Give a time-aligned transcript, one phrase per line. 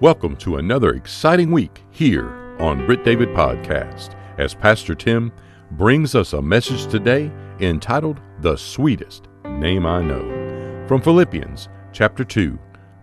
[0.00, 5.30] Welcome to another exciting week here on Britt David Podcast as Pastor Tim
[5.72, 7.30] brings us a message today
[7.60, 12.58] entitled The Sweetest Name I Know from Philippians chapter 2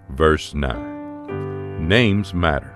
[0.09, 1.87] verse 9.
[1.87, 2.73] Names matter.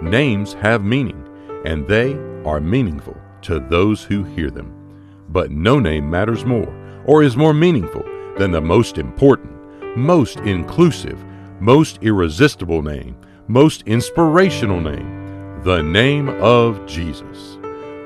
[0.00, 1.26] Names have meaning
[1.64, 2.12] and they
[2.48, 5.24] are meaningful to those who hear them.
[5.30, 6.72] But no name matters more
[7.04, 8.04] or is more meaningful
[8.38, 9.50] than the most important,
[9.96, 11.24] most inclusive,
[11.58, 13.16] most irresistible name
[13.48, 17.58] most inspirational name, the name of Jesus.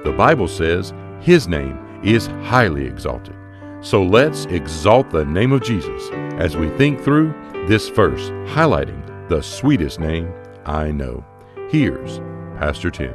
[0.05, 3.35] The Bible says his name is highly exalted.
[3.80, 7.33] So let's exalt the name of Jesus as we think through
[7.66, 10.33] this verse highlighting the sweetest name
[10.66, 11.25] I know.
[11.71, 12.19] Here's
[12.59, 13.15] Pastor Tim.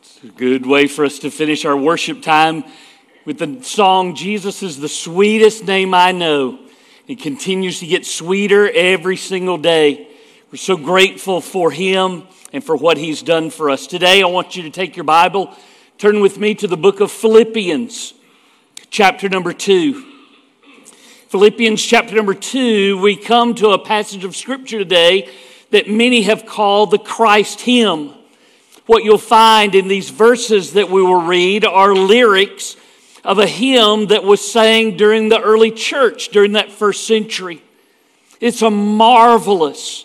[0.00, 2.64] It's a good way for us to finish our worship time
[3.24, 6.58] with the song, Jesus is the sweetest name I know.
[7.08, 10.06] It continues to get sweeter every single day.
[10.52, 13.88] We're so grateful for Him and for what He's done for us.
[13.88, 15.52] Today, I want you to take your Bible,
[15.98, 18.14] turn with me to the book of Philippians,
[18.90, 20.06] chapter number two.
[21.28, 25.28] Philippians chapter number two, we come to a passage of Scripture today
[25.70, 28.14] that many have called the Christ hymn.
[28.86, 32.76] What you'll find in these verses that we will read are lyrics
[33.24, 37.62] of a hymn that was sang during the early church during that first century.
[38.40, 40.04] It's a marvelous,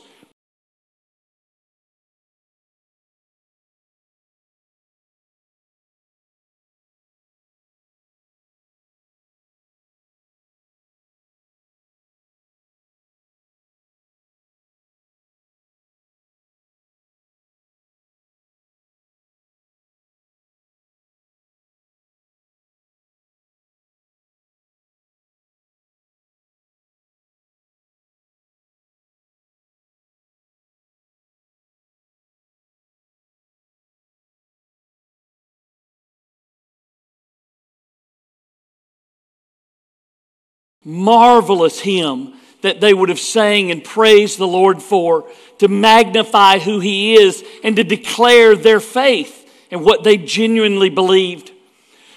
[40.88, 46.80] marvelous hymn that they would have sang and praised the Lord for to magnify who
[46.80, 51.52] he is and to declare their faith and what they genuinely believed.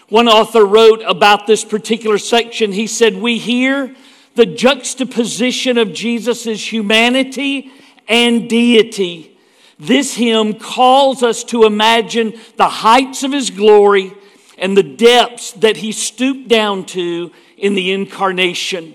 [0.08, 2.70] One author wrote about this particular section.
[2.70, 3.94] He said, We hear
[4.36, 7.72] the juxtaposition of Jesus' humanity
[8.08, 9.36] and deity.
[9.80, 14.12] This hymn calls us to imagine the heights of his glory
[14.60, 18.94] and the depths that he stooped down to in the incarnation.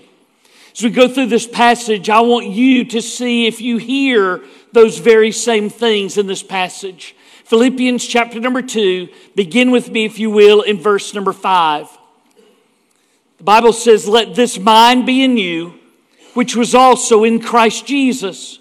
[0.72, 4.98] As we go through this passage, I want you to see if you hear those
[4.98, 7.16] very same things in this passage.
[7.44, 11.88] Philippians chapter number two, begin with me, if you will, in verse number five.
[13.38, 15.74] The Bible says, Let this mind be in you,
[16.34, 18.58] which was also in Christ Jesus,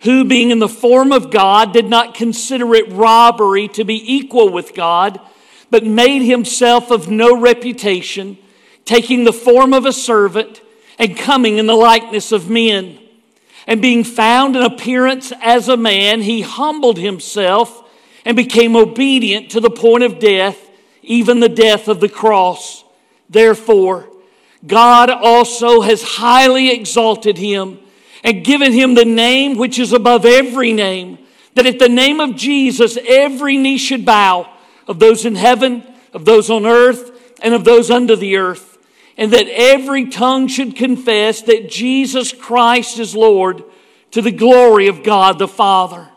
[0.00, 4.50] who, being in the form of God, did not consider it robbery to be equal
[4.50, 5.20] with God,
[5.70, 8.36] but made himself of no reputation
[8.84, 10.60] taking the form of a servant
[10.98, 12.98] and coming in the likeness of men.
[13.66, 17.88] And being found in appearance as a man, he humbled himself
[18.24, 20.68] and became obedient to the point of death,
[21.02, 22.84] even the death of the cross.
[23.28, 24.08] Therefore,
[24.66, 27.78] God also has highly exalted him
[28.22, 31.18] and given him the name which is above every name,
[31.54, 34.50] that at the name of Jesus every knee should bow,
[34.90, 38.70] of those in heaven, of those on earth, and of those under the earth
[39.20, 43.62] and that every tongue should confess that Jesus Christ is Lord
[44.12, 46.08] to the glory of God the Father.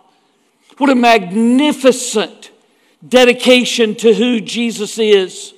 [0.77, 2.49] What a magnificent
[3.05, 5.53] dedication to who Jesus is.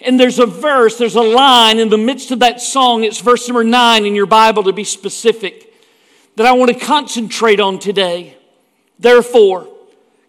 [0.00, 3.46] And there's a verse, there's a line in the midst of that song, it's verse
[3.46, 5.74] number nine in your Bible to be specific,
[6.36, 8.34] that I want to concentrate on today.
[8.98, 9.68] Therefore,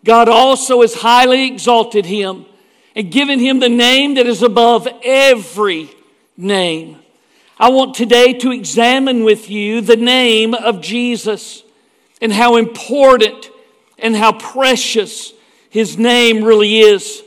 [0.04, 2.46] God also has highly exalted him
[2.96, 5.90] and given him the name that is above every
[6.38, 7.00] name.
[7.58, 11.64] I want today to examine with you the name of Jesus
[12.22, 13.50] and how important
[13.98, 15.34] and how precious
[15.70, 17.24] his name really is.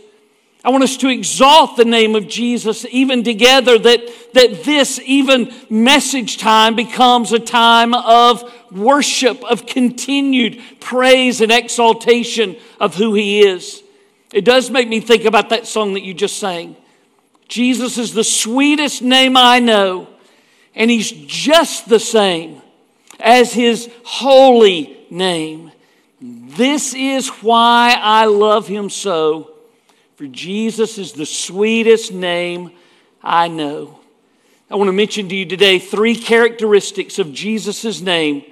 [0.66, 4.00] I want us to exalt the name of Jesus even together, that,
[4.32, 12.56] that this even message time becomes a time of worship, of continued praise and exaltation
[12.80, 13.80] of who he is.
[14.32, 16.74] It does make me think about that song that you just sang.
[17.46, 20.08] Jesus is the sweetest name I know,
[20.74, 22.60] and he's just the same
[23.20, 25.70] as his holy name.
[26.20, 29.52] This is why I love him so,
[30.16, 32.72] for Jesus is the sweetest name
[33.22, 34.00] I know.
[34.70, 38.44] I want to mention to you today three characteristics of Jesus' name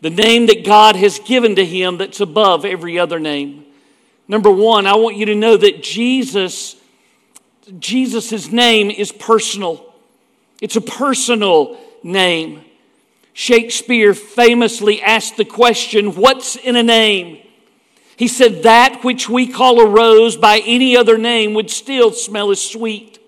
[0.00, 3.66] the name that God has given to him that's above every other name.
[4.28, 6.76] Number one, I want you to know that Jesus,
[7.78, 9.92] Jesus' name is personal.
[10.62, 12.64] It's a personal name.
[13.34, 17.46] Shakespeare famously asked the question, What's in a name?
[18.20, 22.50] He said, That which we call a rose by any other name would still smell
[22.50, 23.18] as sweet.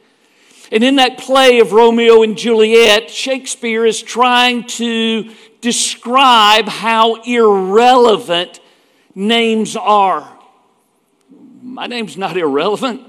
[0.70, 8.60] And in that play of Romeo and Juliet, Shakespeare is trying to describe how irrelevant
[9.14, 10.30] names are.
[11.62, 13.00] My name's not irrelevant.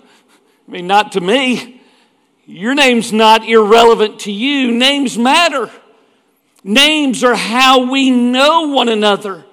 [0.65, 1.81] I mean, not to me.
[2.45, 4.71] Your name's not irrelevant to you.
[4.71, 5.69] Names matter.
[6.63, 9.43] Names are how we know one another.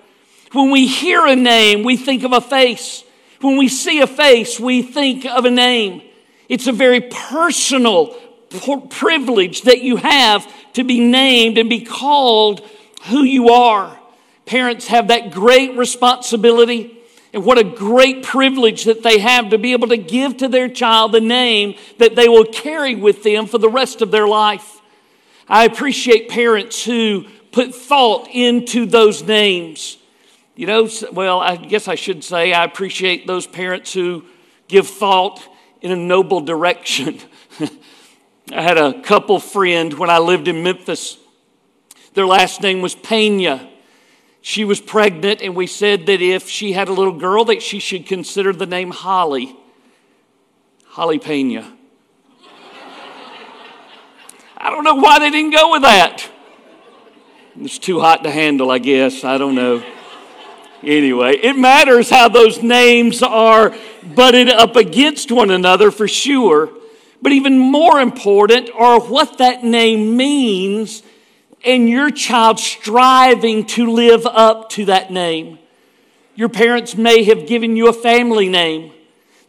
[0.52, 3.04] When we hear a name, we think of a face.
[3.40, 6.02] When we see a face, we think of a name.
[6.48, 8.16] It's a very personal
[8.90, 12.68] privilege that you have to be named and be called
[13.04, 13.96] who you are.
[14.44, 16.96] Parents have that great responsibility.
[17.32, 20.68] And what a great privilege that they have to be able to give to their
[20.68, 24.80] child the name that they will carry with them for the rest of their life.
[25.48, 29.96] I appreciate parents who put thought into those names.
[30.60, 34.26] You know, well, I guess I should say I appreciate those parents who
[34.68, 35.40] give thought
[35.80, 37.18] in a noble direction.
[38.52, 41.16] I had a couple friend when I lived in Memphis.
[42.12, 43.70] Their last name was Pena.
[44.42, 47.78] She was pregnant, and we said that if she had a little girl, that she
[47.78, 49.56] should consider the name Holly.
[50.88, 51.74] Holly Pena.
[54.58, 56.30] I don't know why they didn't go with that.
[57.58, 59.24] It's too hot to handle, I guess.
[59.24, 59.82] I don't know.
[60.82, 63.74] Anyway, it matters how those names are
[64.14, 66.70] butted up against one another for sure.
[67.22, 71.02] But even more important are what that name means
[71.64, 75.58] and your child striving to live up to that name.
[76.34, 78.92] Your parents may have given you a family name.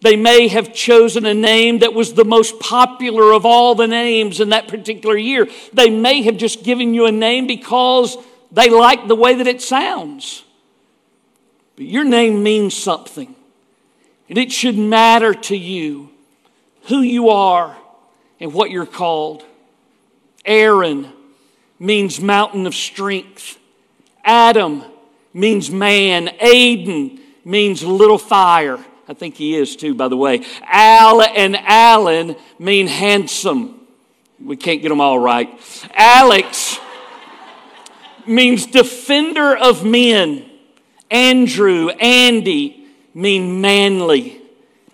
[0.02, 4.42] They may have chosen a name that was the most popular of all the names
[4.42, 5.48] in that particular year.
[5.72, 8.18] They may have just given you a name because
[8.52, 10.44] they like the way that it sounds.
[11.82, 13.34] But your name means something,
[14.30, 16.12] and it should matter to you
[16.90, 17.76] who you are
[18.40, 19.44] and what you're called.
[20.46, 21.12] Aaron
[21.80, 23.58] means mountain of strength.
[24.24, 24.84] Adam
[25.34, 26.30] means man.
[26.40, 28.78] Aden means little fire.
[29.08, 30.46] I think he is too, by the way.
[30.62, 33.88] Al and Alan mean handsome.
[34.40, 35.50] We can't get them all right.
[35.96, 36.78] Alex
[38.28, 40.51] means defender of men.
[41.12, 44.42] Andrew, Andy mean manly.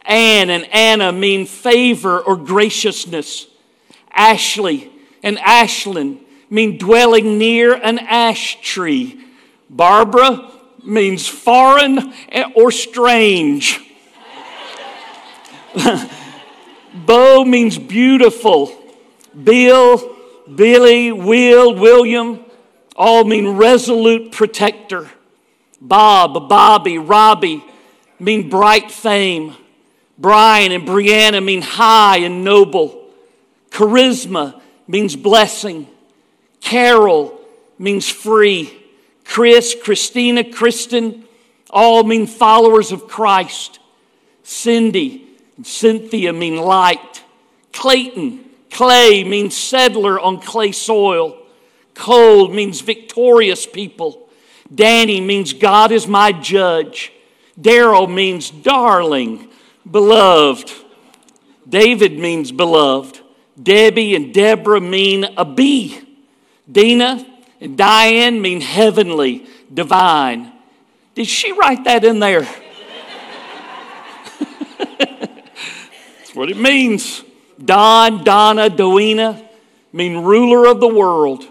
[0.03, 3.47] Anne and Anna mean favor or graciousness.
[4.11, 4.91] Ashley
[5.21, 6.19] and Ashlyn
[6.49, 9.23] mean dwelling near an ash tree.
[9.69, 10.51] Barbara
[10.83, 12.13] means foreign
[12.55, 13.79] or strange.
[16.93, 18.73] Bo means beautiful.
[19.43, 20.15] Bill,
[20.55, 22.43] Billy, Will, William
[22.95, 25.09] all mean resolute protector.
[25.79, 27.63] Bob, Bobby, Robbie
[28.19, 29.55] mean bright fame.
[30.17, 33.05] Brian and Brianna mean high and noble.
[33.69, 35.87] Charisma means blessing.
[36.59, 37.39] Carol
[37.77, 38.73] means free.
[39.23, 41.25] Chris, Christina, Kristen
[41.69, 43.79] all mean followers of Christ.
[44.43, 47.23] Cindy and Cynthia mean light.
[47.73, 51.37] Clayton, clay means settler on clay soil.
[51.93, 54.26] Cold means victorious people.
[54.73, 57.11] Danny means God is my judge.
[57.59, 59.49] Daryl means darling
[59.89, 60.71] beloved.
[61.67, 63.19] David means beloved.
[63.61, 65.99] Debbie and Deborah mean a bee.
[66.71, 67.25] Dina
[67.59, 70.51] and Diane mean heavenly, divine.
[71.15, 72.41] Did she write that in there?
[74.99, 77.23] That's what it means.
[77.63, 79.43] Don, Donna, Doina
[79.91, 81.45] mean ruler of the world.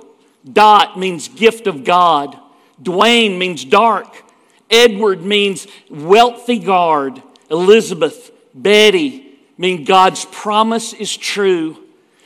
[0.51, 2.39] Dot means gift of God.
[2.83, 4.23] Dwayne means dark.
[4.71, 7.23] Edward means wealthy guard.
[7.51, 11.77] Elizabeth, Betty mean God's promise is true.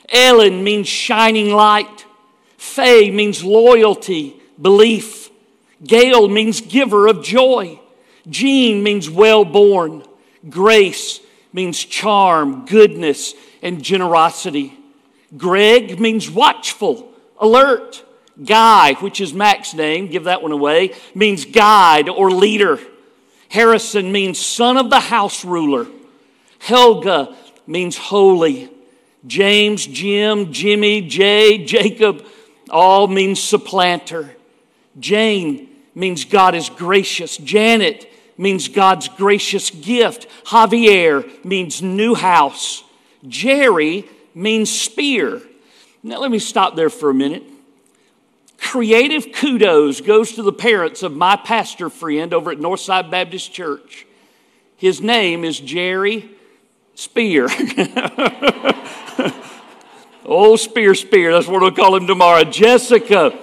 [0.08, 2.06] Ellen means shining light.
[2.56, 5.30] Faye means loyalty, belief.
[5.84, 7.80] Gail means giver of joy.
[8.28, 10.02] Jean means well born.
[10.48, 11.20] Grace
[11.52, 14.76] means charm, goodness, and generosity.
[15.36, 18.04] Greg means watchful, alert.
[18.44, 22.78] Guy, which is Mac's name, give that one away, means guide or leader.
[23.48, 25.86] Harrison means son of the house ruler.
[26.58, 28.70] Helga means holy.
[29.26, 32.24] James, Jim, Jimmy, Jay, Jacob
[32.70, 34.34] all means supplanter.
[34.98, 37.36] Jane means God is gracious.
[37.36, 40.26] Janet means God's gracious gift.
[40.46, 42.82] Javier means new house.
[43.26, 45.42] Jerry means spear.
[46.02, 47.42] Now, let me stop there for a minute.
[48.70, 54.06] Creative kudos goes to the parents of my pastor friend over at Northside Baptist Church.
[54.76, 56.30] His name is Jerry
[56.94, 57.48] Spear.
[60.24, 62.44] oh, Spear, Spear, that's what we'll call him tomorrow.
[62.44, 63.36] Jessica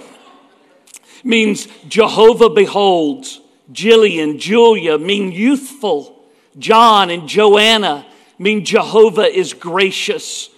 [1.26, 3.42] means Jehovah beholds.
[3.74, 6.24] Jillian, Julia mean youthful.
[6.58, 8.06] John and Joanna
[8.40, 10.50] mean Jehovah is gracious.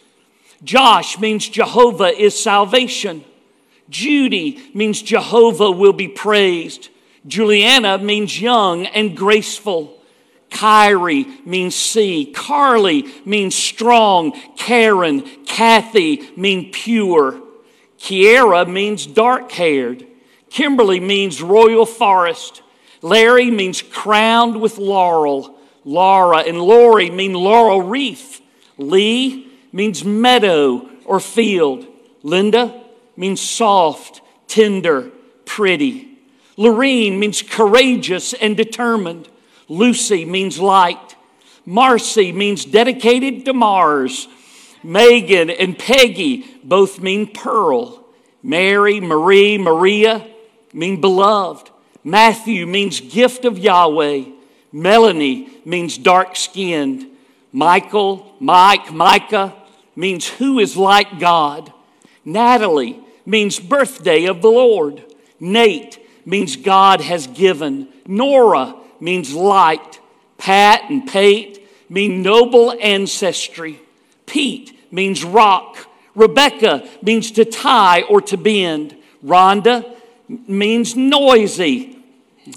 [0.63, 3.25] Josh means Jehovah is salvation.
[3.89, 6.89] Judy means Jehovah will be praised.
[7.27, 9.97] Juliana means young and graceful.
[10.49, 12.31] Kyrie means sea.
[12.33, 14.31] Carly means strong.
[14.55, 17.41] Karen, Kathy mean pure.
[17.99, 20.05] Kiera means dark haired.
[20.49, 22.61] Kimberly means royal forest.
[23.01, 25.55] Larry means crowned with laurel.
[25.85, 28.41] Laura and Lori mean laurel wreath.
[28.77, 31.85] Lee means meadow or field.
[32.23, 32.83] Linda
[33.19, 35.11] means soft, tender,
[35.43, 36.17] pretty.
[36.55, 39.27] Lorene means courageous and determined.
[39.67, 41.17] Lucy means light.
[41.65, 44.29] Marcy means dedicated to Mars.
[44.83, 48.05] Megan and Peggy both mean pearl.
[48.41, 50.25] Mary, Marie, Maria
[50.73, 51.69] mean beloved.
[52.05, 54.23] Matthew means gift of Yahweh.
[54.71, 57.05] Melanie means dark skinned.
[57.51, 59.53] Michael, Mike, Micah
[59.93, 61.73] means who is like God.
[62.23, 65.03] Natalie means birthday of the Lord.
[65.39, 67.87] Nate means God has given.
[68.07, 69.99] Nora means light.
[70.37, 73.79] Pat and Pate mean noble ancestry.
[74.25, 75.77] Pete means rock.
[76.15, 78.95] Rebecca means to tie or to bend.
[79.23, 79.95] Rhonda
[80.27, 81.97] means noisy.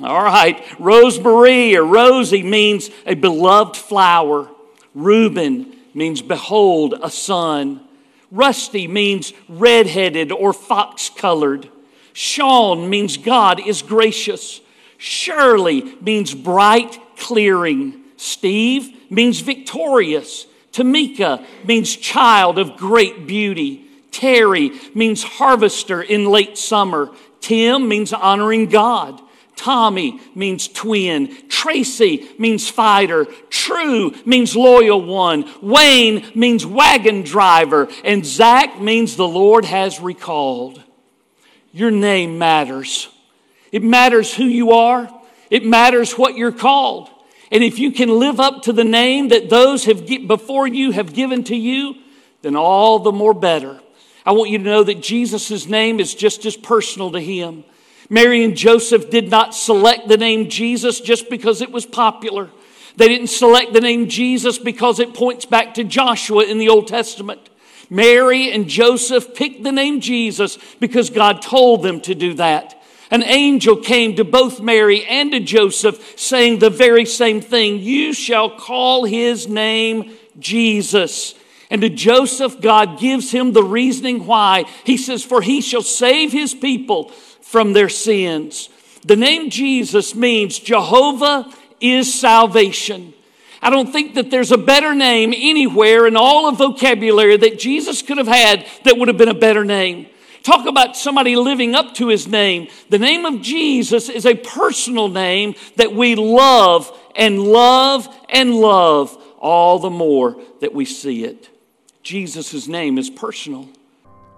[0.02, 0.62] All right.
[0.79, 4.49] Rosemarie or Rosie means a beloved flower.
[4.95, 7.87] Reuben means behold a son.
[8.33, 11.69] Rusty means redheaded or fox colored.
[12.15, 14.62] Sean means God is gracious.
[14.97, 18.01] Shirley means bright clearing.
[18.17, 20.47] Steve means victorious.
[20.73, 23.85] Tamika means child of great beauty.
[24.11, 27.11] Terry means harvester in late summer.
[27.41, 29.21] Tim means honoring God.
[29.62, 31.49] Tommy means twin.
[31.49, 33.26] Tracy means fighter.
[33.49, 35.49] True means loyal one.
[35.62, 37.88] Wayne means wagon driver.
[38.04, 40.83] And Zach means the Lord has recalled.
[41.71, 43.09] Your name matters.
[43.71, 45.09] It matters who you are.
[45.49, 47.09] It matters what you're called.
[47.52, 51.14] And if you can live up to the name that those have before you have
[51.14, 51.95] given to you,
[52.42, 53.81] then all the more better.
[54.26, 57.62] I want you to know that Jesus' name is just as personal to him.
[58.12, 62.50] Mary and Joseph did not select the name Jesus just because it was popular.
[62.97, 66.88] They didn't select the name Jesus because it points back to Joshua in the Old
[66.88, 67.49] Testament.
[67.88, 72.78] Mary and Joseph picked the name Jesus because God told them to do that.
[73.11, 78.12] An angel came to both Mary and to Joseph saying the very same thing You
[78.12, 81.35] shall call his name Jesus.
[81.71, 84.66] And to Joseph, God gives him the reasoning why.
[84.85, 87.11] He says, For he shall save his people
[87.53, 88.71] from their sins.
[89.05, 93.13] The name Jesus means Jehovah is salvation.
[93.61, 98.01] I don't think that there's a better name anywhere in all of vocabulary that Jesus
[98.01, 100.07] could have had that would have been a better name.
[100.43, 102.69] Talk about somebody living up to his name.
[102.89, 109.17] The name of Jesus is a personal name that we love and love and love
[109.39, 111.51] all the more that we see it.
[112.03, 113.69] Jesus' name is personal.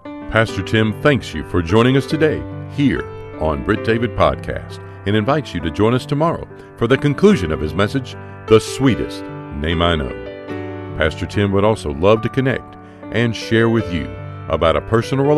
[0.03, 3.03] Pastor Tim thanks you for joining us today here
[3.41, 7.59] on Britt David Podcast and invites you to join us tomorrow for the conclusion of
[7.59, 8.15] his message,
[8.47, 9.23] The Sweetest
[9.57, 10.09] Name I Know.
[10.97, 12.75] Pastor Tim would also love to connect
[13.11, 14.05] and share with you
[14.49, 15.33] about a personal relationship